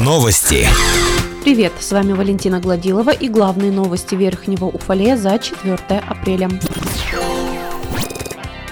Новости. 0.00 0.66
Привет, 1.44 1.74
с 1.80 1.92
вами 1.92 2.14
Валентина 2.14 2.60
Гладилова 2.60 3.10
и 3.10 3.28
главные 3.28 3.70
новости 3.70 4.14
Верхнего 4.14 4.64
Уфалея 4.64 5.18
за 5.18 5.38
4 5.38 5.76
апреля. 6.08 6.48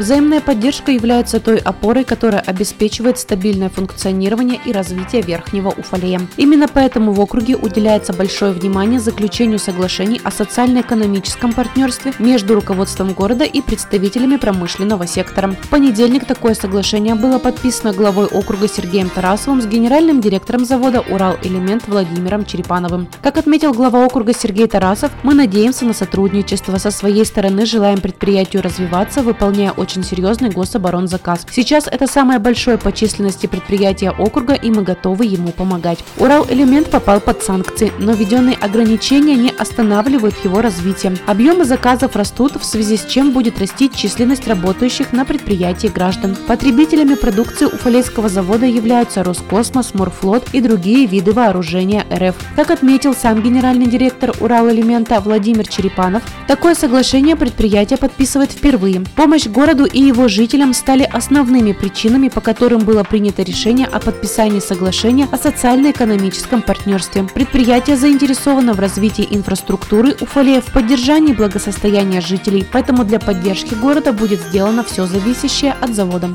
Взаимная 0.00 0.40
поддержка 0.40 0.92
является 0.92 1.40
той 1.40 1.58
опорой, 1.58 2.04
которая 2.04 2.40
обеспечивает 2.40 3.18
стабильное 3.18 3.68
функционирование 3.68 4.58
и 4.64 4.72
развитие 4.72 5.20
Верхнего 5.20 5.68
Уфалея. 5.68 6.22
Именно 6.38 6.68
поэтому 6.68 7.12
в 7.12 7.20
округе 7.20 7.54
уделяется 7.54 8.14
большое 8.14 8.52
внимание 8.52 8.98
заключению 8.98 9.58
соглашений 9.58 10.18
о 10.24 10.30
социально-экономическом 10.30 11.52
партнерстве 11.52 12.14
между 12.18 12.54
руководством 12.54 13.12
города 13.12 13.44
и 13.44 13.60
представителями 13.60 14.36
промышленного 14.36 15.06
сектора. 15.06 15.54
В 15.60 15.68
понедельник 15.68 16.24
такое 16.24 16.54
соглашение 16.54 17.14
было 17.14 17.38
подписано 17.38 17.92
главой 17.92 18.24
округа 18.24 18.68
Сергеем 18.68 19.10
Тарасовым 19.10 19.60
с 19.60 19.66
генеральным 19.66 20.22
директором 20.22 20.64
завода 20.64 21.00
«Урал-элемент» 21.10 21.86
Владимиром 21.88 22.46
Черепановым. 22.46 23.06
Как 23.20 23.36
отметил 23.36 23.74
глава 23.74 24.06
округа 24.06 24.32
Сергей 24.32 24.66
Тарасов, 24.66 25.12
мы 25.22 25.34
надеемся 25.34 25.84
на 25.84 25.92
сотрудничество. 25.92 26.78
Со 26.78 26.90
своей 26.90 27.26
стороны 27.26 27.66
желаем 27.66 28.00
предприятию 28.00 28.62
развиваться, 28.62 29.20
выполняя 29.20 29.72
очень 29.72 29.89
серьезный 29.90 30.50
гособоронзаказ. 30.50 31.46
Сейчас 31.50 31.86
это 31.86 32.06
самое 32.06 32.38
большое 32.38 32.78
по 32.78 32.92
численности 32.92 33.46
предприятие 33.46 34.12
округа, 34.12 34.54
и 34.54 34.70
мы 34.70 34.82
готовы 34.82 35.26
ему 35.26 35.50
помогать. 35.50 35.98
Урал-элемент 36.16 36.90
попал 36.90 37.20
под 37.20 37.42
санкции, 37.42 37.92
но 37.98 38.12
введенные 38.12 38.56
ограничения 38.56 39.34
не 39.34 39.50
останавливают 39.50 40.34
его 40.44 40.60
развитие. 40.62 41.16
Объемы 41.26 41.64
заказов 41.64 42.16
растут, 42.16 42.56
в 42.60 42.64
связи 42.64 42.96
с 42.96 43.04
чем 43.04 43.32
будет 43.32 43.58
расти 43.58 43.90
численность 43.90 44.46
работающих 44.46 45.12
на 45.12 45.24
предприятии 45.24 45.88
граждан. 45.88 46.36
Потребителями 46.46 47.14
продукции 47.14 47.64
Уфалейского 47.64 48.28
завода 48.28 48.66
являются 48.66 49.24
Роскосмос, 49.24 49.94
Морфлот 49.94 50.48
и 50.52 50.60
другие 50.60 51.06
виды 51.06 51.32
вооружения 51.32 52.04
РФ. 52.12 52.34
Как 52.56 52.70
отметил 52.70 53.14
сам 53.14 53.42
генеральный 53.42 53.86
директор 53.86 54.32
Урал-элемента 54.40 55.20
Владимир 55.20 55.66
Черепанов, 55.66 56.22
такое 56.46 56.74
соглашение 56.74 57.36
предприятие 57.36 57.96
подписывает 57.96 58.52
впервые. 58.52 59.02
Помощь 59.16 59.46
городу 59.46 59.69
городу 59.70 59.84
и 59.84 60.02
его 60.02 60.26
жителям 60.26 60.74
стали 60.74 61.04
основными 61.04 61.72
причинами, 61.72 62.28
по 62.28 62.40
которым 62.40 62.80
было 62.80 63.04
принято 63.04 63.42
решение 63.42 63.86
о 63.86 64.00
подписании 64.00 64.58
соглашения 64.58 65.28
о 65.30 65.36
социально-экономическом 65.36 66.60
партнерстве. 66.62 67.22
Предприятие 67.32 67.96
заинтересовано 67.96 68.72
в 68.72 68.80
развитии 68.80 69.28
инфраструктуры 69.30 70.16
Уфалея 70.20 70.60
в 70.60 70.72
поддержании 70.72 71.34
благосостояния 71.34 72.20
жителей, 72.20 72.66
поэтому 72.72 73.04
для 73.04 73.20
поддержки 73.20 73.74
города 73.74 74.12
будет 74.12 74.40
сделано 74.40 74.82
все 74.82 75.06
зависящее 75.06 75.76
от 75.80 75.94
завода. 75.94 76.30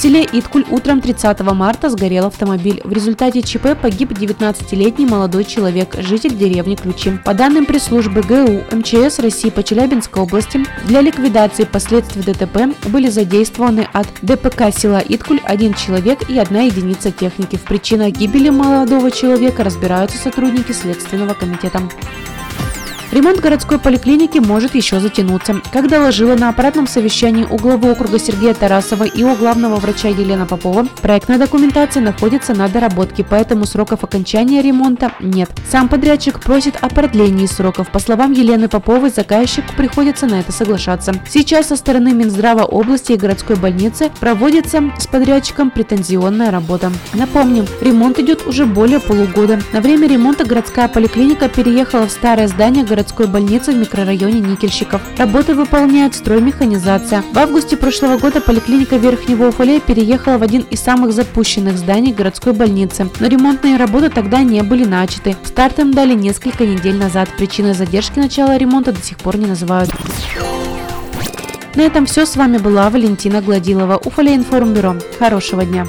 Селе 0.00 0.22
Иткуль 0.22 0.64
утром 0.70 1.00
30 1.00 1.40
марта 1.40 1.90
сгорел 1.90 2.26
автомобиль. 2.26 2.80
В 2.84 2.92
результате 2.92 3.42
ЧП 3.42 3.76
погиб 3.82 4.12
19-летний 4.12 5.06
молодой 5.06 5.42
человек, 5.44 5.96
житель 5.98 6.36
деревни 6.36 6.76
Ключи. 6.76 7.18
По 7.24 7.34
данным 7.34 7.66
пресс-службы 7.66 8.22
ГУ 8.22 8.62
МЧС 8.76 9.18
России 9.18 9.50
по 9.50 9.64
Челябинской 9.64 10.22
области, 10.22 10.64
для 10.84 11.00
ликвидации 11.00 11.64
последствий 11.64 12.22
ДТП 12.22 12.68
были 12.90 13.08
задействованы 13.08 13.88
от 13.92 14.06
ДПК 14.22 14.72
села 14.72 15.02
Иткуль 15.04 15.40
один 15.42 15.74
человек 15.74 16.30
и 16.30 16.38
одна 16.38 16.62
единица 16.62 17.10
техники. 17.10 17.56
В 17.56 17.62
причинах 17.62 18.10
гибели 18.12 18.50
молодого 18.50 19.10
человека 19.10 19.64
разбираются 19.64 20.16
сотрудники 20.16 20.70
Следственного 20.70 21.34
комитета. 21.34 21.82
Ремонт 23.10 23.40
городской 23.40 23.78
поликлиники 23.78 24.38
может 24.38 24.74
еще 24.74 25.00
затянуться. 25.00 25.62
Как 25.72 25.88
доложила 25.88 26.34
на 26.34 26.50
аппаратном 26.50 26.86
совещании 26.86 27.46
у 27.48 27.56
главы 27.56 27.90
округа 27.90 28.18
Сергея 28.18 28.52
Тарасова 28.52 29.04
и 29.04 29.22
у 29.22 29.34
главного 29.34 29.76
врача 29.76 30.08
Елена 30.08 30.44
Попова, 30.44 30.86
проектная 31.00 31.38
документация 31.38 32.02
находится 32.02 32.52
на 32.52 32.68
доработке, 32.68 33.24
поэтому 33.24 33.64
сроков 33.64 34.04
окончания 34.04 34.60
ремонта 34.60 35.12
нет. 35.20 35.48
Сам 35.70 35.88
подрядчик 35.88 36.38
просит 36.38 36.76
о 36.82 36.90
продлении 36.90 37.46
сроков. 37.46 37.90
По 37.90 37.98
словам 37.98 38.32
Елены 38.32 38.68
Поповой, 38.68 39.08
заказчику 39.08 39.72
приходится 39.74 40.26
на 40.26 40.40
это 40.40 40.52
соглашаться. 40.52 41.14
Сейчас 41.30 41.68
со 41.68 41.76
стороны 41.76 42.12
Минздрава 42.12 42.64
области 42.64 43.12
и 43.12 43.16
городской 43.16 43.56
больницы 43.56 44.10
проводится 44.20 44.82
с 44.98 45.06
подрядчиком 45.06 45.70
претензионная 45.70 46.50
работа. 46.50 46.92
Напомним, 47.14 47.64
ремонт 47.80 48.18
идет 48.18 48.46
уже 48.46 48.66
более 48.66 49.00
полугода. 49.00 49.60
На 49.72 49.80
время 49.80 50.06
ремонта 50.08 50.44
городская 50.44 50.88
поликлиника 50.88 51.48
переехала 51.48 52.06
в 52.06 52.10
старое 52.10 52.48
здание 52.48 52.84
городской 52.98 53.28
больницы 53.28 53.70
в 53.70 53.76
микрорайоне 53.76 54.40
Никельщиков. 54.40 55.00
Работы 55.16 55.54
выполняет 55.54 56.16
строймеханизация. 56.16 57.22
В 57.32 57.38
августе 57.38 57.76
прошлого 57.76 58.18
года 58.18 58.40
поликлиника 58.40 58.96
Верхнего 58.96 59.48
Уфалея 59.48 59.78
переехала 59.78 60.36
в 60.36 60.42
один 60.42 60.62
из 60.62 60.80
самых 60.80 61.12
запущенных 61.12 61.78
зданий 61.78 62.12
городской 62.12 62.52
больницы. 62.52 63.08
Но 63.20 63.28
ремонтные 63.28 63.76
работы 63.76 64.10
тогда 64.10 64.42
не 64.42 64.64
были 64.64 64.84
начаты. 64.84 65.36
Старт 65.44 65.78
им 65.78 65.92
дали 65.94 66.14
несколько 66.14 66.66
недель 66.66 66.96
назад. 66.96 67.28
Причиной 67.36 67.74
задержки 67.74 68.18
начала 68.18 68.58
ремонта 68.58 68.90
до 68.90 69.00
сих 69.00 69.18
пор 69.18 69.36
не 69.36 69.46
называют. 69.46 69.90
На 71.76 71.82
этом 71.82 72.04
все. 72.04 72.26
С 72.26 72.34
вами 72.34 72.58
была 72.58 72.90
Валентина 72.90 73.40
Гладилова, 73.40 73.98
Уфалей 74.04 74.34
информбюро. 74.34 74.96
Хорошего 75.20 75.64
дня! 75.64 75.86